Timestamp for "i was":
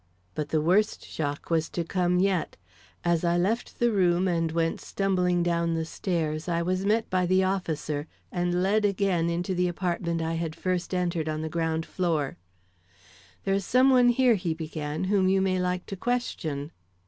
6.49-6.87